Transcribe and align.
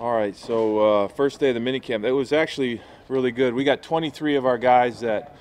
All 0.00 0.16
right, 0.16 0.34
so 0.34 0.78
uh, 0.78 1.08
first 1.08 1.40
day 1.40 1.50
of 1.50 1.54
the 1.56 1.60
minicamp, 1.60 2.06
it 2.06 2.12
was 2.12 2.32
actually 2.32 2.80
really 3.08 3.30
good. 3.30 3.52
We 3.52 3.64
got 3.64 3.82
23 3.82 4.36
of 4.36 4.46
our 4.46 4.56
guys 4.56 5.00
that 5.00 5.36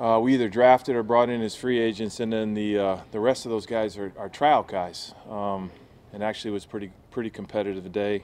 uh, 0.00 0.18
we 0.22 0.32
either 0.32 0.48
drafted 0.48 0.96
or 0.96 1.02
brought 1.02 1.28
in 1.28 1.42
as 1.42 1.54
free 1.54 1.78
agents, 1.78 2.18
and 2.18 2.32
then 2.32 2.54
the 2.54 2.78
uh, 2.78 3.00
the 3.12 3.20
rest 3.20 3.44
of 3.44 3.50
those 3.50 3.66
guys 3.66 3.98
are, 3.98 4.14
are 4.16 4.30
guys. 4.62 5.12
Um, 5.28 5.70
and 6.14 6.22
actually, 6.22 6.52
it 6.52 6.54
was 6.54 6.64
pretty 6.64 6.90
pretty 7.10 7.28
competitive 7.28 7.92
day. 7.92 8.22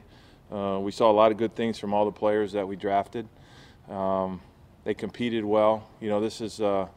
Uh, 0.51 0.81
we 0.81 0.91
saw 0.91 1.11
a 1.11 1.13
lot 1.13 1.31
of 1.31 1.37
good 1.37 1.55
things 1.55 1.79
from 1.79 1.93
all 1.93 2.07
the 2.07 2.13
players 2.13 2.53
that 2.53 2.67
we 2.67 2.75
drafted. 2.75 3.29
Um, 3.91 4.41
they 4.85 4.95
competed 4.95 5.45
well. 5.45 5.87
You 6.01 6.09
know, 6.09 6.23
this 6.23 6.41
is 6.41 6.63
uh, 6.63 6.89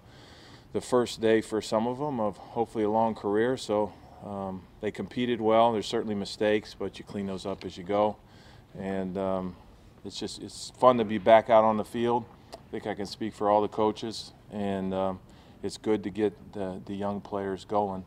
the 0.71 0.79
first 0.79 1.19
day 1.19 1.41
for 1.41 1.61
some 1.61 1.87
of 1.87 1.97
them 1.97 2.21
of 2.21 2.37
hopefully 2.37 2.85
a 2.85 2.89
long 2.89 3.15
career, 3.15 3.57
so 3.57 3.91
um, 4.25 4.61
they 4.79 4.91
competed 4.91 5.41
well. 5.41 5.73
There's 5.73 5.87
certainly 5.87 6.15
mistakes, 6.15 6.73
but 6.73 6.97
you 6.97 7.03
clean 7.03 7.25
those 7.25 7.45
up 7.45 7.65
as 7.65 7.77
you 7.77 7.83
go 7.83 8.15
and 8.80 9.18
um, 9.18 9.55
it's 10.04 10.20
just 10.20 10.42
it's 10.42 10.71
fun 10.78 10.97
to 10.97 11.06
be 11.06 11.18
back 11.18 11.50
out 11.50 11.64
on 11.64 11.78
the 11.78 11.86
field. 11.86 12.25
I 12.54 12.71
think 12.71 12.88
I 12.88 12.93
can 12.93 13.06
speak 13.06 13.33
for 13.33 13.50
all 13.50 13.61
the 13.61 13.68
coaches, 13.68 14.33
and 14.52 14.93
um, 14.93 15.20
it's 15.64 15.78
good 15.78 16.04
to 16.04 16.10
get 16.10 16.54
the, 16.54 16.82
the 16.86 16.93
young 16.93 17.21
players 17.21 17.66
going. 17.66 18.06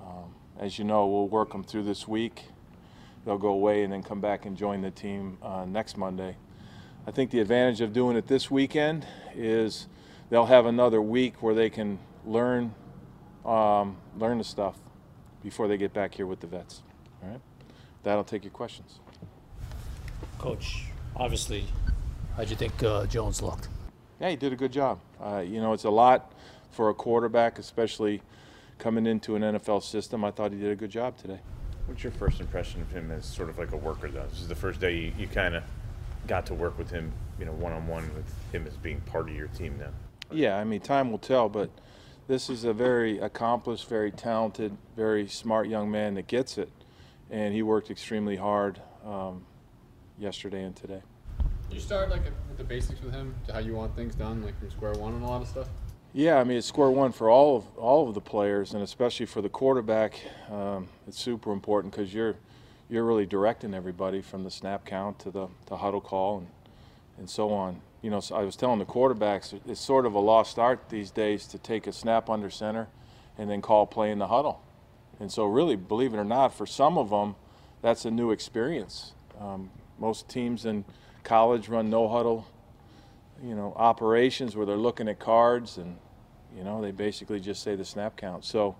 Um, 0.00 0.34
as 0.58 0.78
you 0.78 0.84
know, 0.84 1.06
we'll 1.06 1.28
work 1.28 1.52
them 1.52 1.64
through 1.64 1.84
this 1.84 2.06
week. 2.06 2.44
They'll 3.24 3.38
go 3.38 3.48
away 3.48 3.84
and 3.84 3.92
then 3.92 4.02
come 4.02 4.20
back 4.20 4.46
and 4.46 4.56
join 4.56 4.82
the 4.82 4.90
team 4.90 5.38
uh, 5.42 5.64
next 5.64 5.96
Monday. 5.96 6.36
I 7.06 7.10
think 7.10 7.30
the 7.30 7.40
advantage 7.40 7.80
of 7.80 7.92
doing 7.92 8.16
it 8.16 8.26
this 8.26 8.50
weekend 8.50 9.06
is 9.34 9.86
they'll 10.30 10.46
have 10.46 10.66
another 10.66 11.00
week 11.00 11.42
where 11.42 11.54
they 11.54 11.70
can 11.70 11.98
learn 12.24 12.74
um, 13.44 13.96
learn 14.16 14.38
the 14.38 14.44
stuff 14.44 14.76
before 15.42 15.66
they 15.66 15.76
get 15.76 15.92
back 15.92 16.14
here 16.14 16.26
with 16.26 16.40
the 16.40 16.46
vets. 16.46 16.82
All 17.22 17.30
right, 17.30 17.40
that'll 18.04 18.22
take 18.22 18.44
your 18.44 18.52
questions. 18.52 19.00
Coach, 20.38 20.84
obviously, 21.16 21.64
how'd 22.36 22.50
you 22.50 22.56
think 22.56 22.82
uh, 22.82 23.06
Jones 23.06 23.42
looked? 23.42 23.68
Yeah, 24.20 24.30
he 24.30 24.36
did 24.36 24.52
a 24.52 24.56
good 24.56 24.72
job. 24.72 25.00
Uh, 25.20 25.38
you 25.38 25.60
know, 25.60 25.72
it's 25.72 25.84
a 25.84 25.90
lot 25.90 26.32
for 26.70 26.88
a 26.90 26.94
quarterback, 26.94 27.58
especially 27.58 28.22
coming 28.78 29.06
into 29.06 29.36
an 29.36 29.42
NFL 29.42 29.82
system. 29.82 30.24
I 30.24 30.30
thought 30.30 30.52
he 30.52 30.58
did 30.58 30.72
a 30.72 30.76
good 30.76 30.90
job 30.90 31.16
today. 31.16 31.40
What's 31.86 32.02
your 32.02 32.12
first 32.12 32.40
impression 32.40 32.80
of 32.80 32.90
him 32.90 33.10
as 33.10 33.24
sort 33.24 33.48
of 33.48 33.58
like 33.58 33.72
a 33.72 33.76
worker, 33.76 34.08
though? 34.08 34.26
This 34.26 34.40
is 34.40 34.48
the 34.48 34.54
first 34.54 34.80
day 34.80 34.94
you, 34.96 35.12
you 35.18 35.26
kind 35.26 35.54
of 35.54 35.64
got 36.26 36.46
to 36.46 36.54
work 36.54 36.78
with 36.78 36.90
him, 36.90 37.12
you 37.38 37.44
know, 37.44 37.52
one 37.52 37.72
on 37.72 37.86
one 37.86 38.08
with 38.14 38.32
him 38.52 38.66
as 38.66 38.74
being 38.74 39.00
part 39.00 39.28
of 39.28 39.34
your 39.34 39.48
team 39.48 39.76
now. 39.78 39.90
Yeah, 40.30 40.56
I 40.56 40.64
mean, 40.64 40.80
time 40.80 41.10
will 41.10 41.18
tell, 41.18 41.48
but 41.48 41.70
this 42.28 42.48
is 42.48 42.64
a 42.64 42.72
very 42.72 43.18
accomplished, 43.18 43.88
very 43.88 44.10
talented, 44.10 44.76
very 44.96 45.26
smart 45.28 45.68
young 45.68 45.90
man 45.90 46.14
that 46.14 46.26
gets 46.26 46.58
it, 46.58 46.70
and 47.30 47.52
he 47.52 47.62
worked 47.62 47.90
extremely 47.90 48.36
hard. 48.36 48.80
Um, 49.04 49.44
yesterday 50.22 50.62
and 50.62 50.74
today. 50.74 51.02
You 51.70 51.80
start 51.80 52.10
like 52.10 52.22
with 52.48 52.56
the 52.56 52.64
basics 52.64 53.00
with 53.02 53.12
him, 53.12 53.34
to 53.46 53.54
how 53.54 53.58
you 53.58 53.74
want 53.74 53.96
things 53.96 54.14
done, 54.14 54.42
like 54.42 54.58
from 54.58 54.70
square 54.70 54.92
one 54.92 55.14
and 55.14 55.24
a 55.24 55.26
lot 55.26 55.42
of 55.42 55.48
stuff. 55.48 55.68
Yeah, 56.12 56.38
I 56.38 56.44
mean 56.44 56.58
it's 56.58 56.66
square 56.66 56.90
one 56.90 57.12
for 57.12 57.30
all 57.30 57.56
of 57.56 57.78
all 57.78 58.08
of 58.08 58.14
the 58.14 58.20
players, 58.20 58.74
and 58.74 58.82
especially 58.82 59.26
for 59.26 59.40
the 59.40 59.48
quarterback. 59.48 60.20
Um, 60.50 60.88
it's 61.08 61.18
super 61.18 61.52
important 61.52 61.92
because 61.92 62.12
you're 62.12 62.36
you're 62.88 63.04
really 63.04 63.26
directing 63.26 63.72
everybody 63.74 64.20
from 64.20 64.44
the 64.44 64.50
snap 64.50 64.84
count 64.84 65.18
to 65.20 65.30
the, 65.30 65.48
the 65.66 65.78
huddle 65.78 66.00
call 66.00 66.38
and 66.38 66.48
and 67.18 67.28
so 67.28 67.50
on. 67.52 67.80
You 68.02 68.10
know, 68.10 68.20
so 68.20 68.34
I 68.36 68.42
was 68.42 68.56
telling 68.56 68.78
the 68.78 68.84
quarterbacks 68.84 69.58
it's 69.66 69.80
sort 69.80 70.06
of 70.06 70.14
a 70.14 70.18
lost 70.18 70.58
art 70.58 70.88
these 70.88 71.10
days 71.10 71.46
to 71.48 71.58
take 71.58 71.86
a 71.86 71.92
snap 71.92 72.28
under 72.28 72.50
center 72.50 72.88
and 73.38 73.48
then 73.48 73.62
call 73.62 73.86
play 73.86 74.10
in 74.10 74.18
the 74.18 74.26
huddle. 74.26 74.60
And 75.20 75.30
so, 75.30 75.44
really, 75.44 75.76
believe 75.76 76.14
it 76.14 76.16
or 76.16 76.24
not, 76.24 76.52
for 76.52 76.66
some 76.66 76.98
of 76.98 77.10
them, 77.10 77.36
that's 77.80 78.04
a 78.04 78.10
new 78.10 78.30
experience. 78.30 79.12
Um, 79.40 79.70
most 80.02 80.28
teams 80.28 80.66
in 80.66 80.84
college 81.22 81.68
run 81.68 81.88
no 81.88 82.08
huddle, 82.08 82.44
you 83.40 83.54
know, 83.54 83.72
operations 83.76 84.56
where 84.56 84.66
they're 84.66 84.76
looking 84.76 85.08
at 85.08 85.20
cards 85.20 85.78
and, 85.78 85.96
you 86.56 86.64
know, 86.64 86.82
they 86.82 86.90
basically 86.90 87.38
just 87.38 87.62
say 87.62 87.76
the 87.76 87.84
snap 87.84 88.16
count. 88.16 88.44
So 88.44 88.74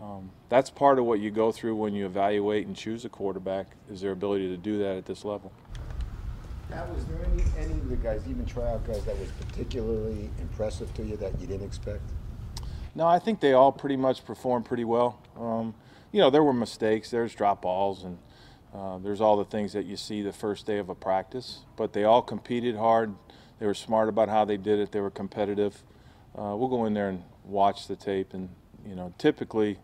um, 0.00 0.30
that's 0.50 0.68
part 0.68 0.98
of 0.98 1.06
what 1.06 1.20
you 1.20 1.30
go 1.30 1.50
through 1.50 1.74
when 1.74 1.94
you 1.94 2.04
evaluate 2.04 2.66
and 2.66 2.76
choose 2.76 3.06
a 3.06 3.08
quarterback 3.08 3.66
is 3.90 4.02
their 4.02 4.12
ability 4.12 4.48
to 4.48 4.58
do 4.58 4.78
that 4.78 4.98
at 4.98 5.06
this 5.06 5.24
level. 5.24 5.50
Now, 6.70 6.84
was 6.94 7.02
there 7.06 7.24
any, 7.32 7.42
any 7.56 7.72
of 7.72 7.88
the 7.88 7.96
guys, 7.96 8.20
even 8.28 8.44
tryout 8.44 8.86
guys, 8.86 9.02
that 9.06 9.18
was 9.18 9.30
particularly 9.40 10.28
impressive 10.38 10.92
to 10.94 11.02
you 11.02 11.16
that 11.16 11.40
you 11.40 11.46
didn't 11.46 11.66
expect? 11.66 12.02
No, 12.94 13.06
I 13.06 13.18
think 13.18 13.40
they 13.40 13.54
all 13.54 13.72
pretty 13.72 13.96
much 13.96 14.22
performed 14.22 14.66
pretty 14.66 14.84
well. 14.84 15.18
Um, 15.34 15.74
you 16.12 16.20
know, 16.20 16.28
there 16.28 16.42
were 16.42 16.52
mistakes. 16.52 17.10
There's 17.10 17.34
drop 17.34 17.62
balls 17.62 18.04
and 18.04 18.18
uh, 18.74 18.98
there's 18.98 19.20
all 19.20 19.36
the 19.36 19.44
things 19.44 19.72
that 19.72 19.86
you 19.86 19.96
see 19.96 20.22
the 20.22 20.32
first 20.32 20.66
day 20.66 20.78
of 20.78 20.88
a 20.88 20.94
practice, 20.94 21.60
but 21.76 21.92
they 21.92 22.04
all 22.04 22.22
competed 22.22 22.76
hard. 22.76 23.14
They 23.58 23.66
were 23.66 23.74
smart 23.74 24.08
about 24.08 24.28
how 24.28 24.44
they 24.44 24.56
did 24.56 24.78
it. 24.78 24.92
They 24.92 25.00
were 25.00 25.10
competitive. 25.10 25.82
Uh, 26.36 26.54
we'll 26.54 26.68
go 26.68 26.84
in 26.84 26.94
there 26.94 27.08
and 27.08 27.22
watch 27.44 27.88
the 27.88 27.96
tape, 27.96 28.34
and 28.34 28.48
you 28.86 28.94
know, 28.94 29.12
typically, 29.18 29.78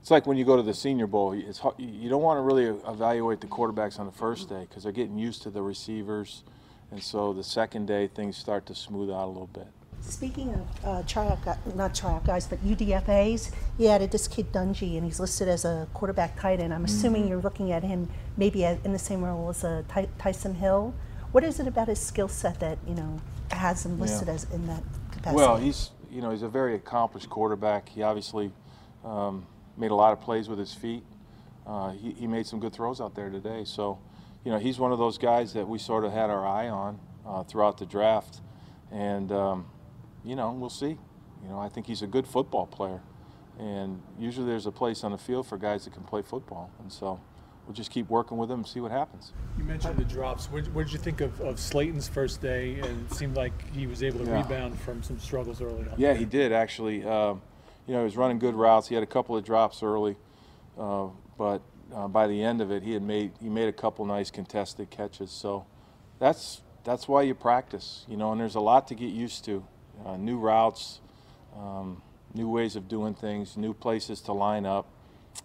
it's 0.00 0.10
like 0.10 0.26
when 0.26 0.36
you 0.36 0.44
go 0.44 0.56
to 0.56 0.62
the 0.62 0.74
Senior 0.74 1.06
Bowl. 1.06 1.32
It's 1.32 1.62
you 1.78 2.08
don't 2.08 2.22
want 2.22 2.38
to 2.38 2.42
really 2.42 2.66
evaluate 2.66 3.40
the 3.40 3.46
quarterbacks 3.46 3.98
on 3.98 4.06
the 4.06 4.12
first 4.12 4.48
day 4.48 4.66
because 4.68 4.82
they're 4.82 4.92
getting 4.92 5.18
used 5.18 5.42
to 5.42 5.50
the 5.50 5.62
receivers, 5.62 6.42
and 6.90 7.02
so 7.02 7.32
the 7.32 7.44
second 7.44 7.86
day 7.86 8.08
things 8.08 8.36
start 8.36 8.66
to 8.66 8.74
smooth 8.74 9.10
out 9.10 9.26
a 9.26 9.28
little 9.28 9.46
bit. 9.46 9.68
Speaking 10.00 10.54
of 10.54 10.84
uh, 10.84 11.02
tryout, 11.06 11.38
not 11.74 11.94
tryout 11.94 12.24
guys, 12.24 12.46
but 12.46 12.64
UDFAs, 12.64 13.52
you 13.78 13.88
added 13.88 14.10
this 14.10 14.26
kid 14.26 14.52
Dungey, 14.52 14.96
and 14.96 15.04
he's 15.04 15.20
listed 15.20 15.48
as 15.48 15.64
a 15.64 15.86
quarterback 15.92 16.38
tight 16.40 16.60
end. 16.60 16.72
I'm 16.72 16.84
assuming 16.84 17.22
mm-hmm. 17.22 17.30
you're 17.30 17.40
looking 17.42 17.72
at 17.72 17.82
him 17.82 18.08
maybe 18.36 18.64
in 18.64 18.92
the 18.92 18.98
same 18.98 19.22
role 19.22 19.50
as 19.50 19.64
a 19.64 19.84
Ty- 19.88 20.08
Taysom 20.18 20.56
Hill. 20.56 20.94
What 21.32 21.44
is 21.44 21.60
it 21.60 21.66
about 21.66 21.88
his 21.88 22.00
skill 22.00 22.28
set 22.28 22.58
that 22.60 22.78
you 22.86 22.94
know 22.94 23.20
has 23.50 23.84
him 23.84 24.00
listed 24.00 24.28
yeah. 24.28 24.34
as 24.34 24.44
in 24.50 24.66
that 24.66 24.82
capacity? 25.12 25.36
Well, 25.36 25.56
he's 25.56 25.90
you 26.10 26.22
know 26.22 26.30
he's 26.30 26.42
a 26.42 26.48
very 26.48 26.74
accomplished 26.74 27.28
quarterback. 27.28 27.88
He 27.88 28.02
obviously 28.02 28.50
um, 29.04 29.46
made 29.76 29.90
a 29.90 29.94
lot 29.94 30.12
of 30.12 30.20
plays 30.20 30.48
with 30.48 30.58
his 30.58 30.72
feet. 30.72 31.04
Uh, 31.66 31.90
he, 31.90 32.12
he 32.12 32.26
made 32.26 32.46
some 32.46 32.60
good 32.60 32.72
throws 32.72 32.98
out 32.98 33.14
there 33.14 33.28
today. 33.28 33.62
So, 33.64 33.98
you 34.42 34.50
know, 34.50 34.58
he's 34.58 34.78
one 34.78 34.90
of 34.90 34.98
those 34.98 35.18
guys 35.18 35.52
that 35.52 35.68
we 35.68 35.78
sort 35.78 36.04
of 36.04 36.12
had 36.12 36.30
our 36.30 36.46
eye 36.46 36.70
on 36.70 36.98
uh, 37.26 37.42
throughout 37.42 37.76
the 37.78 37.86
draft, 37.86 38.40
and. 38.90 39.30
Um, 39.30 39.66
you 40.24 40.36
know, 40.36 40.52
we'll 40.52 40.70
see. 40.70 40.98
You 41.42 41.48
know, 41.48 41.58
I 41.58 41.68
think 41.68 41.86
he's 41.86 42.02
a 42.02 42.06
good 42.06 42.26
football 42.26 42.66
player, 42.66 43.00
and 43.58 44.02
usually 44.18 44.46
there's 44.46 44.66
a 44.66 44.72
place 44.72 45.04
on 45.04 45.12
the 45.12 45.18
field 45.18 45.46
for 45.46 45.56
guys 45.56 45.84
that 45.84 45.94
can 45.94 46.02
play 46.02 46.22
football, 46.22 46.70
and 46.80 46.92
so 46.92 47.20
we'll 47.68 47.74
just 47.74 47.90
keep 47.90 48.08
working 48.08 48.38
with 48.38 48.50
him 48.50 48.60
and 48.60 48.66
see 48.66 48.80
what 48.80 48.90
happens. 48.90 49.32
You 49.58 49.64
mentioned 49.64 49.98
the 49.98 50.04
drops. 50.04 50.50
What, 50.50 50.66
what 50.68 50.86
did 50.86 50.92
you 50.92 50.98
think 50.98 51.20
of, 51.20 51.38
of 51.40 51.60
Slayton's 51.60 52.08
first 52.08 52.40
day? 52.40 52.80
And 52.80 53.06
it 53.08 53.14
seemed 53.14 53.36
like 53.36 53.52
he 53.74 53.86
was 53.86 54.02
able 54.02 54.20
to 54.20 54.24
yeah. 54.24 54.42
rebound 54.42 54.80
from 54.80 55.02
some 55.02 55.18
struggles 55.18 55.60
early 55.60 55.82
on. 55.82 55.94
Yeah, 55.98 56.14
he 56.14 56.24
did 56.24 56.50
actually. 56.50 57.04
Uh, 57.04 57.34
you 57.86 57.94
know, 57.94 58.00
he 58.00 58.04
was 58.04 58.16
running 58.16 58.38
good 58.38 58.54
routes. 58.54 58.88
He 58.88 58.94
had 58.94 59.04
a 59.04 59.06
couple 59.06 59.36
of 59.36 59.44
drops 59.44 59.82
early, 59.82 60.16
uh, 60.78 61.08
but 61.36 61.62
uh, 61.94 62.08
by 62.08 62.26
the 62.26 62.42
end 62.42 62.60
of 62.60 62.70
it, 62.70 62.82
he 62.82 62.92
had 62.92 63.02
made 63.02 63.32
he 63.40 63.48
made 63.48 63.68
a 63.68 63.72
couple 63.72 64.04
nice 64.06 64.30
contested 64.30 64.90
catches. 64.90 65.30
So 65.30 65.66
that's 66.18 66.62
that's 66.84 67.06
why 67.06 67.22
you 67.22 67.34
practice. 67.34 68.04
You 68.08 68.16
know, 68.16 68.32
and 68.32 68.40
there's 68.40 68.54
a 68.54 68.60
lot 68.60 68.88
to 68.88 68.94
get 68.94 69.10
used 69.10 69.44
to 69.44 69.64
uh, 70.04 70.16
new 70.16 70.38
routes, 70.38 71.00
um, 71.56 72.02
new 72.34 72.48
ways 72.48 72.76
of 72.76 72.88
doing 72.88 73.14
things, 73.14 73.56
new 73.56 73.74
places 73.74 74.20
to 74.22 74.32
line 74.32 74.66
up, 74.66 74.86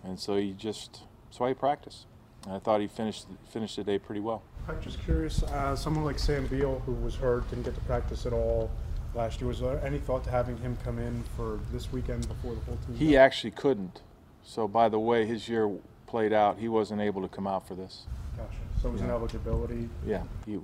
and 0.04 0.20
so 0.20 0.36
you 0.36 0.54
just 0.54 1.02
that's 1.26 1.40
why 1.40 1.50
you 1.50 1.56
practice. 1.56 2.06
And 2.46 2.54
I 2.54 2.60
thought 2.60 2.82
he 2.82 2.88
finished 2.88 3.26
finished 3.50 3.76
the 3.76 3.84
day 3.84 4.00
pretty 4.00 4.22
well. 4.22 4.44
I'm 4.68 4.82
just 4.82 5.04
curious, 5.04 5.44
uh, 5.44 5.76
someone 5.76 6.06
like 6.06 6.20
Sam 6.20 6.48
Beal, 6.48 6.82
who 6.86 6.94
was 6.94 7.16
hurt, 7.16 7.50
didn't 7.50 7.66
get 7.66 7.76
to 7.76 7.82
practice 7.82 8.26
at 8.26 8.34
all 8.34 8.72
last 9.14 9.42
year. 9.42 9.48
Was 9.48 9.60
there 9.60 9.84
any 9.86 10.00
thought 10.00 10.24
to 10.24 10.30
having 10.30 10.58
him 10.58 10.78
come 10.84 11.00
in 11.00 11.24
for 11.36 11.60
this 11.72 11.92
weekend 11.92 12.28
before 12.28 12.56
the 12.56 12.62
whole 12.62 12.78
team? 12.88 12.96
He 12.96 13.18
actually 13.18 13.52
couldn't. 13.52 14.02
So 14.44 14.68
by 14.68 14.90
the 14.90 15.00
way 15.00 15.26
his 15.26 15.50
year 15.50 15.70
played 16.08 16.34
out, 16.34 16.60
he 16.60 16.68
wasn't 16.68 17.02
able 17.02 17.22
to 17.22 17.28
come 17.28 17.48
out 17.48 17.68
for 17.68 17.76
this. 17.76 18.06
Gotcha. 18.38 18.50
So 18.82 18.90
it 18.90 18.94
was 18.94 19.02
yeah. 19.02 19.08
an 19.08 19.14
eligibility. 19.14 19.90
Yeah. 20.06 20.24
He, 20.46 20.60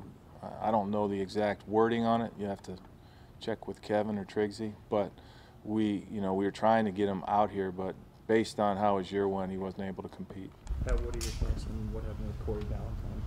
I 0.62 0.72
don't 0.72 0.92
know 0.92 1.08
the 1.08 1.20
exact 1.20 1.68
wording 1.68 2.06
on 2.06 2.22
it. 2.22 2.32
You 2.40 2.46
have 2.46 2.62
to 2.64 2.78
check 3.40 3.68
with 3.68 3.82
Kevin 3.82 4.18
or 4.18 4.26
Triggsy, 4.26 4.74
but 4.90 5.12
we, 5.64 6.06
you 6.12 6.22
know, 6.22 6.34
we 6.34 6.46
were 6.46 6.52
trying 6.52 6.86
to 6.86 6.92
get 6.92 7.08
him 7.08 7.24
out 7.28 7.52
here, 7.52 7.72
but 7.72 7.96
based 8.28 8.60
on 8.60 8.78
how 8.78 8.98
his 8.98 9.12
year 9.12 9.28
went, 9.28 9.52
he 9.52 9.58
wasn't 9.58 9.84
able 9.84 10.04
to 10.04 10.10
compete. 10.10 10.52
what 10.84 11.00
are 11.00 11.04
your 11.04 11.12
thoughts 11.12 11.66
on 11.66 11.94
what 11.94 12.04
happened 12.04 12.28
with 12.28 12.46
Corey 12.46 12.62
Ballentine? 12.64 13.22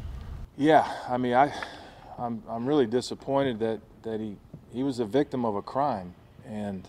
Yeah, 0.56 0.90
I 1.08 1.16
mean, 1.16 1.34
I, 1.34 1.52
I'm, 2.18 2.42
I'm 2.48 2.66
really 2.66 2.86
disappointed 2.86 3.58
that, 3.60 3.80
that 4.02 4.20
he, 4.20 4.36
he 4.72 4.82
was 4.82 5.00
a 5.00 5.04
victim 5.04 5.44
of 5.44 5.56
a 5.56 5.62
crime, 5.62 6.14
and 6.46 6.86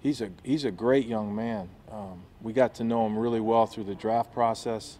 he's 0.00 0.20
a, 0.20 0.30
he's 0.42 0.64
a 0.64 0.70
great 0.70 1.06
young 1.06 1.34
man. 1.34 1.68
Um, 1.90 2.22
we 2.42 2.52
got 2.52 2.74
to 2.76 2.84
know 2.84 3.06
him 3.06 3.18
really 3.18 3.40
well 3.40 3.66
through 3.66 3.84
the 3.84 3.94
draft 3.94 4.32
process. 4.32 4.98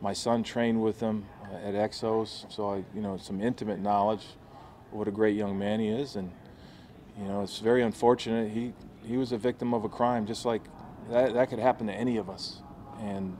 My 0.00 0.12
son 0.12 0.42
trained 0.42 0.82
with 0.82 1.00
him 1.00 1.26
uh, 1.44 1.68
at 1.68 1.74
Exos, 1.74 2.50
so 2.52 2.70
I, 2.70 2.84
you 2.94 3.00
know, 3.00 3.16
some 3.16 3.40
intimate 3.40 3.78
knowledge 3.78 4.24
of 4.90 4.98
what 4.98 5.08
a 5.08 5.12
great 5.12 5.36
young 5.36 5.58
man 5.58 5.80
he 5.80 5.88
is, 5.88 6.16
and 6.16 6.30
you 7.18 7.26
know, 7.26 7.42
it's 7.42 7.58
very 7.58 7.82
unfortunate. 7.82 8.50
He 8.50 8.72
he 9.04 9.16
was 9.16 9.32
a 9.32 9.38
victim 9.38 9.72
of 9.74 9.84
a 9.84 9.88
crime, 9.88 10.26
just 10.26 10.44
like 10.44 10.62
that. 11.10 11.34
That 11.34 11.48
could 11.48 11.58
happen 11.58 11.86
to 11.86 11.92
any 11.92 12.16
of 12.16 12.28
us, 12.28 12.60
and 13.00 13.36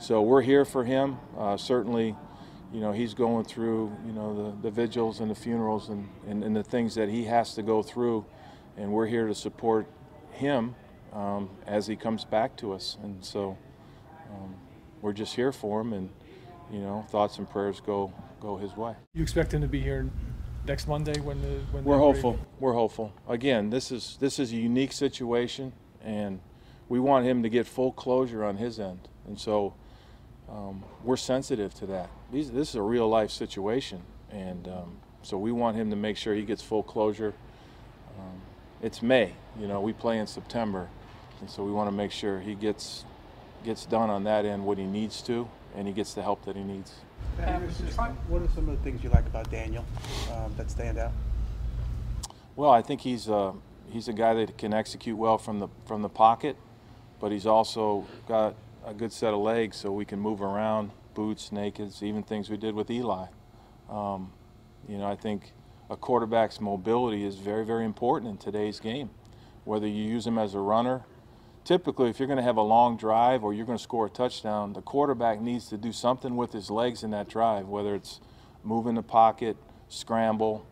so 0.00 0.22
we're 0.22 0.40
here 0.40 0.64
for 0.64 0.82
him. 0.82 1.18
Uh, 1.36 1.58
certainly, 1.58 2.16
you 2.72 2.80
know, 2.80 2.90
he's 2.90 3.12
going 3.12 3.44
through, 3.44 3.94
you 4.06 4.12
know, 4.12 4.34
the, 4.34 4.62
the 4.62 4.70
vigils 4.70 5.20
and 5.20 5.30
the 5.30 5.34
funerals 5.34 5.90
and, 5.90 6.08
and, 6.26 6.42
and 6.42 6.56
the 6.56 6.62
things 6.62 6.94
that 6.94 7.10
he 7.10 7.24
has 7.24 7.54
to 7.54 7.62
go 7.62 7.82
through. 7.82 8.24
And 8.78 8.92
we're 8.92 9.06
here 9.06 9.26
to 9.26 9.34
support 9.34 9.86
him 10.30 10.74
um, 11.12 11.50
as 11.66 11.86
he 11.86 11.96
comes 11.96 12.24
back 12.24 12.56
to 12.58 12.72
us. 12.72 12.96
And 13.02 13.22
so 13.22 13.58
um, 14.30 14.54
we're 15.02 15.12
just 15.12 15.34
here 15.34 15.52
for 15.52 15.82
him. 15.82 15.92
And, 15.92 16.08
you 16.72 16.78
know, 16.78 17.04
thoughts 17.10 17.36
and 17.36 17.48
prayers 17.50 17.80
go, 17.84 18.10
go 18.40 18.56
his 18.56 18.74
way. 18.76 18.94
You 19.12 19.22
expect 19.22 19.52
him 19.52 19.60
to 19.60 19.68
be 19.68 19.82
here 19.82 20.08
next 20.66 20.88
Monday 20.88 21.18
when 21.20 21.40
the 21.42 21.58
when 21.72 21.84
We're 21.84 21.98
hopeful. 21.98 22.38
We're 22.58 22.72
hopeful. 22.72 23.12
Again, 23.28 23.70
this 23.70 23.90
is 23.90 24.16
this 24.20 24.38
is 24.38 24.52
a 24.52 24.56
unique 24.56 24.92
situation, 24.92 25.72
and 26.04 26.40
we 26.88 27.00
want 27.00 27.26
him 27.26 27.42
to 27.42 27.48
get 27.48 27.66
full 27.66 27.92
closure 27.92 28.44
on 28.44 28.56
his 28.56 28.80
end. 28.80 29.08
And 29.26 29.38
so 29.38 29.74
um, 30.48 30.82
we're 31.04 31.16
sensitive 31.16 31.72
to 31.74 31.86
that. 31.86 32.10
These, 32.32 32.50
this 32.50 32.70
is 32.70 32.74
a 32.74 32.82
real 32.82 33.08
life 33.08 33.30
situation, 33.30 34.02
and 34.30 34.66
um, 34.68 34.96
so 35.22 35.38
we 35.38 35.52
want 35.52 35.76
him 35.76 35.90
to 35.90 35.96
make 35.96 36.16
sure 36.16 36.34
he 36.34 36.42
gets 36.42 36.62
full 36.62 36.82
closure. 36.82 37.34
Um, 38.18 38.40
it's 38.82 39.02
May, 39.02 39.34
you 39.58 39.68
know, 39.68 39.80
we 39.80 39.92
play 39.92 40.18
in 40.18 40.26
September, 40.26 40.88
and 41.40 41.50
so 41.50 41.64
we 41.64 41.70
want 41.70 41.88
to 41.88 41.94
make 41.94 42.12
sure 42.12 42.40
he 42.40 42.54
gets 42.54 43.04
gets 43.64 43.84
done 43.84 44.08
on 44.08 44.24
that 44.24 44.46
end 44.46 44.64
what 44.64 44.78
he 44.78 44.84
needs 44.84 45.20
to, 45.22 45.48
and 45.76 45.86
he 45.86 45.92
gets 45.92 46.14
the 46.14 46.22
help 46.22 46.44
that 46.44 46.56
he 46.56 46.62
needs. 46.62 46.92
What 48.28 48.42
are 48.42 48.48
some 48.54 48.68
of 48.68 48.76
the 48.76 48.82
things 48.84 49.02
you 49.02 49.10
like 49.10 49.26
about 49.26 49.50
Daniel 49.50 49.84
um, 50.32 50.52
that 50.56 50.70
stand 50.70 50.98
out? 50.98 51.12
Well, 52.56 52.70
I 52.70 52.82
think 52.82 53.00
he's 53.00 53.28
a, 53.28 53.54
he's 53.88 54.08
a 54.08 54.12
guy 54.12 54.34
that 54.34 54.58
can 54.58 54.74
execute 54.74 55.16
well 55.16 55.38
from 55.38 55.60
the 55.60 55.68
from 55.86 56.02
the 56.02 56.08
pocket, 56.08 56.56
but 57.20 57.32
he's 57.32 57.46
also 57.46 58.06
got 58.28 58.54
a 58.84 58.92
good 58.92 59.12
set 59.12 59.32
of 59.32 59.40
legs, 59.40 59.76
so 59.76 59.92
we 59.92 60.04
can 60.04 60.18
move 60.18 60.42
around, 60.42 60.90
boots, 61.14 61.50
nakeds, 61.50 62.02
even 62.02 62.22
things 62.22 62.50
we 62.50 62.56
did 62.56 62.74
with 62.74 62.90
Eli. 62.90 63.26
Um, 63.88 64.32
you 64.88 64.98
know, 64.98 65.06
I 65.06 65.16
think 65.16 65.52
a 65.88 65.96
quarterback's 65.96 66.60
mobility 66.60 67.24
is 67.24 67.36
very, 67.36 67.64
very 67.64 67.84
important 67.84 68.30
in 68.30 68.36
today's 68.38 68.80
game. 68.80 69.10
Whether 69.64 69.86
you 69.86 70.02
use 70.02 70.26
him 70.26 70.38
as 70.38 70.54
a 70.54 70.60
runner, 70.60 71.02
typically 71.64 72.10
if 72.10 72.18
you're 72.18 72.26
going 72.26 72.38
to 72.38 72.42
have 72.42 72.56
a 72.56 72.62
long 72.62 72.96
drive 72.96 73.44
or 73.44 73.52
you're 73.52 73.66
going 73.66 73.78
to 73.78 73.82
score 73.82 74.06
a 74.06 74.10
touchdown, 74.10 74.72
the 74.72 74.82
quarterback 74.82 75.40
needs 75.40 75.68
to 75.68 75.76
do 75.76 75.92
something 75.92 76.36
with 76.36 76.52
his 76.52 76.70
legs 76.70 77.02
in 77.02 77.10
that 77.10 77.28
drive, 77.28 77.68
whether 77.68 77.94
it's 77.94 78.20
move 78.64 78.86
in 78.86 78.94
the 78.94 79.02
pocket, 79.02 79.56
scramble, 79.88 80.66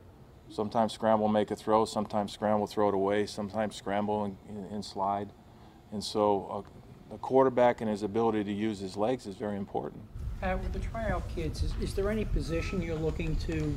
sometimes 0.50 0.92
scramble, 0.92 1.28
make 1.28 1.50
a 1.50 1.56
throw, 1.56 1.84
sometimes 1.84 2.32
scramble, 2.32 2.66
throw 2.66 2.88
it 2.88 2.94
away, 2.94 3.26
sometimes 3.26 3.76
scramble 3.76 4.24
and, 4.24 4.36
and 4.70 4.84
slide. 4.84 5.30
And 5.92 6.02
so 6.02 6.64
uh, 6.66 7.12
the 7.12 7.18
quarterback 7.18 7.80
and 7.80 7.88
his 7.88 8.02
ability 8.02 8.44
to 8.44 8.52
use 8.52 8.78
his 8.78 8.96
legs 8.96 9.26
is 9.26 9.36
very 9.36 9.56
important. 9.56 10.02
Uh, 10.42 10.56
with 10.62 10.72
the 10.72 10.78
tryout 10.78 11.28
kids, 11.28 11.62
is, 11.62 11.74
is 11.80 11.94
there 11.94 12.10
any 12.10 12.24
position 12.24 12.80
you're 12.80 12.94
looking 12.94 13.34
to 13.36 13.74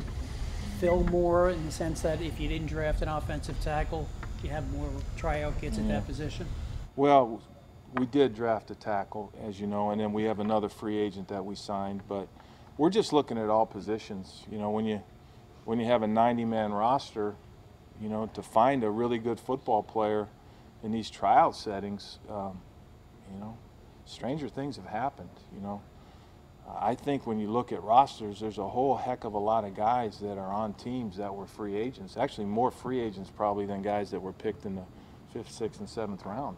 fill 0.79 1.03
more 1.05 1.49
in 1.49 1.65
the 1.65 1.71
sense 1.71 2.01
that 2.01 2.21
if 2.21 2.39
you 2.39 2.47
didn't 2.47 2.67
draft 2.67 3.01
an 3.01 3.07
offensive 3.07 3.59
tackle, 3.61 4.07
you 4.43 4.49
have 4.49 4.69
more 4.71 4.89
tryout 5.17 5.59
kids 5.59 5.77
at 5.77 5.87
that 5.87 6.05
position? 6.05 6.47
Well, 6.95 7.41
we 7.97 8.05
did 8.05 8.35
draft 8.35 8.69
a 8.71 8.75
tackle, 8.75 9.31
as 9.45 9.59
you 9.59 9.67
know, 9.67 9.91
and 9.91 9.99
then 9.99 10.13
we 10.13 10.23
have 10.23 10.39
another 10.39 10.69
free 10.69 10.97
agent 10.97 11.29
that 11.29 11.45
we 11.45 11.55
signed. 11.55 12.01
But 12.07 12.27
we're 12.77 12.89
just 12.89 13.13
looking 13.13 13.37
at 13.37 13.49
all 13.49 13.65
positions. 13.65 14.43
You 14.51 14.57
know, 14.57 14.69
when 14.69 14.85
you 14.85 15.01
when 15.65 15.79
you 15.79 15.85
have 15.85 16.03
a 16.03 16.07
90-man 16.07 16.73
roster, 16.73 17.35
you 18.01 18.09
know, 18.09 18.29
to 18.33 18.41
find 18.41 18.83
a 18.83 18.89
really 18.89 19.19
good 19.19 19.39
football 19.39 19.83
player 19.83 20.27
in 20.83 20.91
these 20.91 21.09
tryout 21.09 21.55
settings, 21.55 22.17
um, 22.29 22.59
you 23.31 23.39
know, 23.39 23.57
stranger 24.05 24.49
things 24.49 24.75
have 24.77 24.87
happened. 24.87 25.29
You 25.53 25.61
know, 25.61 25.81
I 26.67 26.95
think 26.95 27.27
when 27.27 27.39
you 27.39 27.49
look 27.49 27.71
at 27.71 27.83
rosters, 27.83 28.39
there's 28.39 28.57
a 28.57 28.67
whole 28.67 28.97
heck 28.97 29.23
of 29.23 29.33
a 29.33 29.39
lot 29.39 29.63
of 29.63 29.75
guys 29.75 30.19
that 30.19 30.37
are 30.37 30.51
on 30.51 30.73
teams 30.73 31.17
that 31.17 31.33
were 31.33 31.45
free 31.45 31.75
agents. 31.77 32.17
Actually, 32.17 32.45
more 32.45 32.71
free 32.71 32.99
agents 32.99 33.31
probably 33.33 33.65
than 33.65 33.81
guys 33.81 34.11
that 34.11 34.19
were 34.19 34.33
picked 34.33 34.65
in 34.65 34.75
the 34.75 34.83
fifth, 35.31 35.51
sixth, 35.51 35.79
and 35.79 35.87
seventh 35.89 36.25
round. 36.25 36.57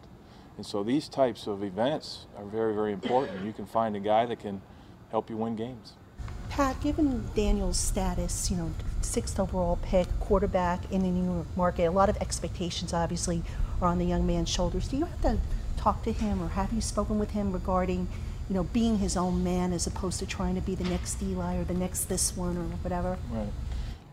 And 0.56 0.64
so 0.64 0.84
these 0.84 1.08
types 1.08 1.46
of 1.46 1.64
events 1.64 2.26
are 2.36 2.44
very, 2.44 2.74
very 2.74 2.92
important. 2.92 3.44
You 3.44 3.52
can 3.52 3.66
find 3.66 3.96
a 3.96 4.00
guy 4.00 4.26
that 4.26 4.38
can 4.40 4.62
help 5.10 5.28
you 5.28 5.36
win 5.36 5.56
games. 5.56 5.94
Pat, 6.48 6.80
given 6.80 7.28
Daniel's 7.34 7.78
status, 7.78 8.50
you 8.50 8.56
know, 8.56 8.72
sixth 9.00 9.40
overall 9.40 9.78
pick, 9.82 10.06
quarterback 10.20 10.90
in 10.92 11.02
the 11.02 11.08
New 11.08 11.32
York 11.32 11.46
market, 11.56 11.84
a 11.84 11.90
lot 11.90 12.08
of 12.08 12.16
expectations 12.18 12.92
obviously 12.92 13.42
are 13.80 13.88
on 13.88 13.98
the 13.98 14.04
young 14.04 14.26
man's 14.26 14.48
shoulders. 14.48 14.86
Do 14.88 14.96
you 14.96 15.04
have 15.04 15.20
to 15.22 15.38
talk 15.76 16.02
to 16.04 16.12
him 16.12 16.42
or 16.42 16.48
have 16.48 16.72
you 16.72 16.80
spoken 16.80 17.18
with 17.18 17.32
him 17.32 17.52
regarding, 17.52 18.06
you 18.48 18.54
know, 18.54 18.64
being 18.64 18.98
his 18.98 19.16
own 19.16 19.42
man 19.42 19.72
as 19.72 19.86
opposed 19.86 20.20
to 20.20 20.26
trying 20.26 20.54
to 20.54 20.60
be 20.60 20.76
the 20.76 20.84
next 20.84 21.20
Eli 21.22 21.56
or 21.56 21.64
the 21.64 21.74
next 21.74 22.04
this 22.04 22.36
one 22.36 22.56
or 22.56 22.64
whatever? 22.82 23.18
Right. 23.30 23.48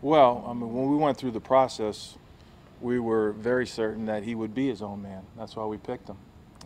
Well, 0.00 0.44
I 0.46 0.52
mean, 0.52 0.72
when 0.72 0.90
we 0.90 0.96
went 0.96 1.18
through 1.18 1.30
the 1.30 1.40
process, 1.40 2.16
we 2.80 2.98
were 2.98 3.32
very 3.32 3.66
certain 3.66 4.06
that 4.06 4.24
he 4.24 4.34
would 4.34 4.54
be 4.54 4.68
his 4.68 4.82
own 4.82 5.00
man. 5.02 5.22
That's 5.36 5.54
why 5.54 5.64
we 5.64 5.76
picked 5.76 6.08
him. 6.08 6.16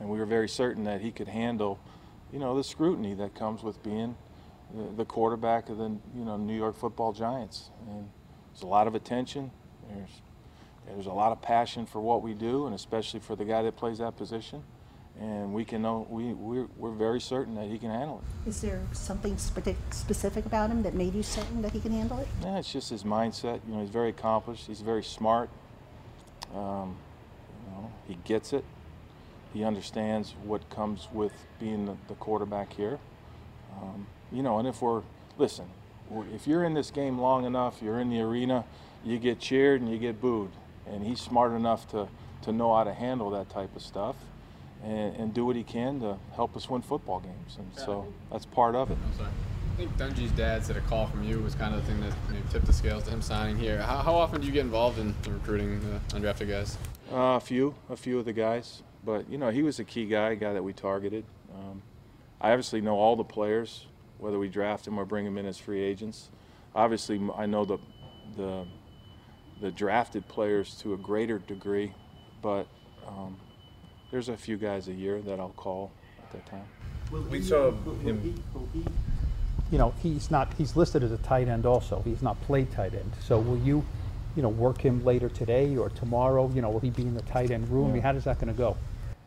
And 0.01 0.09
we 0.09 0.19
were 0.19 0.27
very 0.27 0.49
certain 0.49 0.85
that 0.85 1.01
he 1.01 1.11
could 1.11 1.29
handle, 1.29 1.79
you 2.33 2.39
know, 2.39 2.57
the 2.57 2.65
scrutiny 2.65 3.15
that 3.15 3.35
comes 3.35 3.63
with 3.63 3.83
being 3.83 4.17
the, 4.97 5.05
quarterback 5.05 5.69
of 5.69 5.79
the, 5.79 5.97
you 6.15 6.25
know, 6.25 6.37
New 6.37 6.57
York 6.57 6.77
Football 6.77 7.13
Giants. 7.13 7.71
And 7.89 8.09
there's 8.53 8.63
a 8.63 8.67
lot 8.67 8.87
of 8.87 8.95
attention. 8.95 9.51
There's 9.89 10.11
there's 10.87 11.07
a 11.07 11.13
lot 11.13 11.33
of 11.33 11.43
passion 11.43 11.85
for 11.85 12.01
what 12.01 12.23
we 12.23 12.33
do, 12.33 12.67
and 12.67 12.75
especially 12.75 13.19
for 13.19 13.35
the 13.35 13.45
guy 13.45 13.63
that 13.63 13.77
plays 13.77 13.99
that 13.99 14.17
position. 14.17 14.63
And 15.19 15.53
we 15.55 15.65
can 15.65 15.83
know 15.83 16.07
we 16.11 16.35
we're, 16.35 16.69
we're 16.77 16.93
very 16.93 17.21
certain 17.21 17.55
that 17.55 17.67
he 17.67 17.79
can 17.79 17.91
handle 17.91 18.23
it. 18.23 18.49
Is 18.49 18.61
there 18.61 18.83
something 18.93 19.37
spe- 19.39 19.75
specific 19.91 20.45
about 20.45 20.71
him 20.71 20.83
that 20.83 20.95
made 20.95 21.15
you 21.15 21.23
certain 21.23 21.63
that 21.63 21.73
he 21.73 21.81
can 21.81 21.91
handle 21.91 22.21
it? 22.21 22.29
Yeah, 22.43 22.59
it's 22.59 22.71
just 22.71 22.91
his 22.91 23.03
mindset. 23.03 23.61
You 23.67 23.75
know, 23.75 23.81
he's 23.81 23.91
very 23.91 24.11
accomplished. 24.11 24.67
He's 24.67 24.83
very 24.83 25.03
smart. 25.03 25.49
Um, 26.55 26.97
you 27.65 27.73
know, 27.73 27.93
he 28.07 28.19
gets 28.25 28.53
it. 28.53 28.65
He 29.53 29.65
understands 29.65 30.35
what 30.45 30.69
comes 30.71 31.09
with 31.13 31.33
being 31.59 31.87
the, 31.87 31.97
the 32.09 32.15
quarterback 32.15 32.73
here. 32.73 32.99
Um, 33.81 34.07
you 34.33 34.43
know, 34.43 34.59
and 34.59 34.69
if 34.69 34.83
we're 34.83 35.03
listen, 35.39 35.67
if 36.35 36.47
you're 36.47 36.65
in 36.65 36.75
this 36.75 36.91
game 36.91 37.19
long 37.19 37.45
enough, 37.45 37.81
you're 37.83 38.01
in 38.01 38.11
the 38.11 38.21
arena, 38.21 38.65
you 39.05 39.19
get 39.19 39.39
cheered 39.39 39.81
and 39.81 39.91
you 39.91 39.99
get 39.99 40.21
booed, 40.21 40.51
and 40.87 41.05
he's 41.05 41.21
smart 41.21 41.53
enough 41.53 41.89
to 41.91 42.09
to 42.43 42.53
know 42.53 42.75
how 42.75 42.85
to 42.85 42.95
handle 42.95 43.31
that 43.31 43.49
type 43.51 43.75
of 43.77 43.83
stuff. 43.83 44.17
And, 44.85 45.17
and 45.17 45.35
do 45.35 45.47
what 45.47 45.57
he 45.57 45.63
can 45.63 46.01
to 46.01 46.19
help 46.35 46.55
us 46.55 46.69
win 46.69 46.83
football 46.83 47.21
games, 47.21 47.57
and 47.59 47.67
so 47.75 48.13
that's 48.31 48.45
part 48.45 48.75
of 48.75 48.91
it. 48.91 48.99
I'm 49.03 49.17
sorry. 49.17 49.31
I 49.73 49.77
think 49.79 49.97
Dungey's 49.97 50.31
dad 50.33 50.65
said 50.65 50.77
a 50.77 50.83
call 50.83 51.07
from 51.07 51.25
you 51.25 51.39
was 51.41 51.55
kind 51.55 51.75
of 51.75 51.81
the 51.81 51.91
thing 51.91 52.01
that 52.03 52.13
maybe 52.31 52.43
tipped 52.51 52.67
the 52.67 52.75
scales 52.75 53.03
to 53.05 53.11
him 53.11 53.23
signing 53.23 53.57
here. 53.59 53.81
How, 53.81 53.99
how 53.99 54.15
often 54.15 54.43
do 54.43 54.47
you 54.47 54.53
get 54.53 54.61
involved 54.61 54.99
in 54.99 55.15
recruiting 55.27 55.81
uh, 55.95 56.15
undrafted 56.15 56.49
guys? 56.49 56.77
Uh, 57.11 57.37
a 57.37 57.41
few, 57.41 57.75
a 57.89 57.97
few 57.97 58.19
of 58.19 58.27
the 58.27 58.35
guys, 58.35 58.83
but 59.07 59.31
you 59.31 59.39
know 59.39 59.49
he 59.51 59.63
was 59.63 59.79
a 59.79 59.85
key 59.85 60.05
guy, 60.05 60.31
a 60.33 60.37
guy 60.37 60.53
that 60.53 60.63
we 60.63 60.75
targeted. 60.75 61.25
Um, 61.55 61.81
I 62.41 62.51
obviously 62.51 62.83
know 62.83 62.97
all 62.97 63.17
the 63.17 63.25
players, 63.25 63.87
whether 64.19 64.39
we 64.39 64.49
draft 64.49 64.85
them 64.85 64.99
or 64.99 65.07
bring 65.07 65.25
them 65.25 65.39
in 65.39 65.47
as 65.47 65.57
free 65.57 65.81
agents. 65.81 66.29
Obviously, 66.75 67.19
I 67.35 67.47
know 67.47 67.65
the 67.65 67.79
the 68.37 68.67
the 69.63 69.71
drafted 69.71 70.29
players 70.29 70.75
to 70.83 70.93
a 70.93 70.97
greater 70.99 71.39
degree, 71.39 71.95
but 72.43 72.67
um, 73.07 73.39
there's 74.11 74.29
a 74.29 74.37
few 74.37 74.59
guys 74.59 74.89
a 74.89 74.93
year 74.93 75.23
that 75.23 75.41
I'll 75.41 75.49
call 75.57 75.93
at 76.19 76.33
that 76.33 76.47
time. 76.47 76.67
We 77.31 77.41
saw 77.41 77.71
him. 78.03 78.43
You 79.73 79.79
know, 79.79 79.95
he's 80.03 80.31
not, 80.31 80.53
he's 80.59 80.77
listed 80.77 81.03
as 81.03 81.11
a 81.11 81.17
tight 81.19 81.49
end 81.49 81.67
also. 81.67 82.01
He's 82.05 82.23
not 82.23 82.41
played 82.43 82.71
tight 82.71 82.95
end. 82.95 83.11
So 83.21 83.41
will 83.41 83.59
you, 83.59 83.85
you 84.37 84.43
know, 84.43 84.49
work 84.49 84.81
him 84.81 85.05
later 85.05 85.29
today 85.29 85.77
or 85.77 85.89
tomorrow? 85.89 86.49
You 86.55 86.63
know, 86.63 86.71
will 86.71 86.81
he 86.81 86.91
be 86.91 87.03
in 87.03 87.15
the 87.15 87.23
tight 87.23 87.51
end 87.51 87.69
room? 87.69 87.87
I 87.87 87.89
mean, 87.89 87.97
Yeah. 87.97 88.03
how 88.03 88.13
does 88.13 88.25
that 88.25 88.39
going 88.39 88.53
to 88.53 88.59
go? 88.59 88.77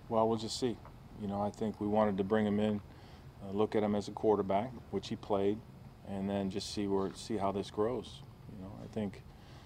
Well, 0.09 0.27
we'll 0.27 0.39
just 0.39 0.59
see. 0.59 0.75
You 1.21 1.27
know, 1.27 1.41
I 1.41 1.51
think 1.51 1.79
we 1.79 1.87
wanted 1.87 2.17
to 2.17 2.23
bring 2.23 2.45
him 2.45 2.59
in, 2.59 2.81
uh, 3.43 3.51
look 3.51 3.75
at 3.75 3.83
him 3.83 3.95
as 3.95 4.07
a 4.07 4.11
quarterback, 4.11 4.71
which 4.91 5.07
he 5.09 5.15
played, 5.15 5.57
and 6.07 6.29
then 6.29 6.49
just 6.49 6.73
see 6.73 6.87
where 6.87 7.11
see 7.13 7.37
how 7.37 7.51
this 7.51 7.69
grows. 7.69 8.21
You 8.57 8.63
know, 8.63 8.71
I 8.83 8.87
think 8.93 9.21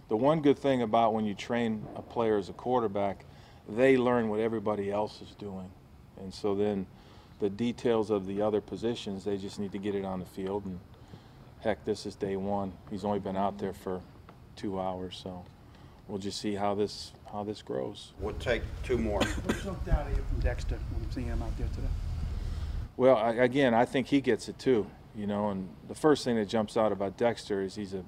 the 0.09 0.17
one 0.17 0.41
good 0.41 0.59
thing 0.59 0.81
about 0.81 1.13
when 1.13 1.25
you 1.25 1.33
train 1.33 1.85
a 1.95 2.01
player 2.01 2.38
as 2.38 2.50
a 2.50 2.53
quarterback, 2.53 3.25
they 3.69 3.97
learn 3.97 4.27
what 4.27 4.39
everybody 4.39 4.91
else 4.91 5.21
is 5.21 5.33
doing, 5.35 5.71
and 6.19 6.33
so 6.33 6.55
then 6.55 6.85
the 7.39 7.50
details 7.50 8.09
of 8.09 8.25
the 8.25 8.41
other 8.41 8.62
positions, 8.62 9.23
they 9.23 9.38
just 9.38 9.59
need 9.59 9.71
to 9.71 9.77
get 9.77 9.95
it 9.95 10.05
on 10.05 10.19
the 10.19 10.25
field. 10.25 10.65
And 10.65 10.79
heck, 11.62 11.83
this 11.85 12.05
is 12.05 12.15
day 12.15 12.35
one. 12.35 12.73
He's 12.89 13.05
only 13.05 13.19
been 13.19 13.38
out 13.38 13.57
there 13.57 13.73
for 13.73 14.01
two 14.55 14.79
hours, 14.79 15.19
so 15.21 15.45
we'll 16.07 16.19
just 16.19 16.39
see 16.39 16.55
how 16.55 16.75
this 16.75 17.13
how 17.31 17.43
this 17.43 17.62
grows. 17.62 18.13
We'll 18.19 18.33
take 18.36 18.62
two 18.83 18.98
more. 18.98 19.19
What 19.19 19.63
jumped 19.63 19.88
out 19.88 20.05
at 20.07 20.15
you 20.15 20.24
from 20.29 20.39
Dexter 20.39 20.77
when 20.91 21.03
I'm 21.03 21.12
seeing 21.12 21.27
him 21.27 21.41
out 21.41 21.57
there 21.57 21.67
today? 21.67 21.88
Well, 22.95 23.17
I, 23.17 23.31
again, 23.33 23.74
I 23.74 23.86
think 23.86 24.07
he 24.07 24.22
gets 24.22 24.48
it 24.50 24.60
too. 24.60 24.86
You 25.15 25.27
know, 25.27 25.50
and 25.50 25.69
the 25.88 25.95
first 25.95 26.24
thing 26.24 26.36
that 26.38 26.48
jumps 26.48 26.75
out 26.75 26.91
about 26.91 27.17
Dexter 27.17 27.62
is 27.62 27.75
he's 27.75 27.93
a 27.93 28.03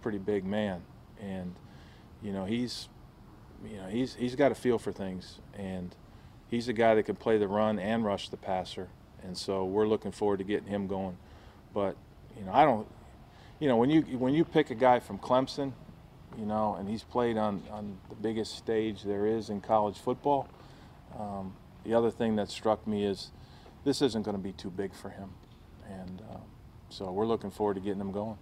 pretty 0.00 0.18
big 0.18 0.44
man, 0.44 0.82
and 1.20 1.54
you 2.22 2.32
know 2.32 2.44
he's, 2.44 2.88
you 3.66 3.76
know 3.76 3.88
he's 3.88 4.14
he's 4.14 4.34
got 4.34 4.52
a 4.52 4.54
feel 4.54 4.78
for 4.78 4.92
things, 4.92 5.40
and 5.54 5.94
he's 6.48 6.68
a 6.68 6.72
guy 6.72 6.94
that 6.94 7.04
can 7.04 7.16
play 7.16 7.36
the 7.36 7.48
run 7.48 7.78
and 7.78 8.04
rush 8.04 8.30
the 8.30 8.38
passer, 8.38 8.88
and 9.22 9.36
so 9.36 9.64
we're 9.64 9.86
looking 9.86 10.12
forward 10.12 10.38
to 10.38 10.44
getting 10.44 10.68
him 10.68 10.86
going. 10.86 11.16
But 11.74 11.96
you 12.38 12.44
know, 12.44 12.52
I 12.52 12.64
don't, 12.64 12.86
you 13.60 13.68
know, 13.68 13.76
when 13.76 13.90
you 13.90 14.00
when 14.18 14.32
you 14.32 14.46
pick 14.46 14.70
a 14.70 14.74
guy 14.74 15.00
from 15.00 15.18
Clemson, 15.18 15.72
you 16.38 16.46
know, 16.46 16.76
and 16.78 16.88
he's 16.88 17.02
played 17.02 17.36
on 17.36 17.62
on 17.70 17.98
the 18.08 18.16
biggest 18.16 18.56
stage 18.56 19.02
there 19.02 19.26
is 19.26 19.50
in 19.50 19.60
college 19.60 19.98
football. 19.98 20.48
Um, 21.18 21.54
the 21.84 21.94
other 21.94 22.10
thing 22.10 22.36
that 22.36 22.50
struck 22.50 22.86
me 22.86 23.04
is 23.04 23.30
this 23.84 24.02
isn't 24.02 24.22
going 24.22 24.36
to 24.36 24.42
be 24.42 24.52
too 24.52 24.70
big 24.70 24.94
for 24.94 25.10
him, 25.10 25.30
and 25.88 26.22
uh, 26.30 26.38
so 26.88 27.10
we're 27.12 27.26
looking 27.26 27.50
forward 27.50 27.74
to 27.74 27.80
getting 27.80 28.00
him 28.00 28.12
going. 28.12 28.38